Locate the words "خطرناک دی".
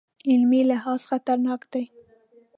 1.09-1.83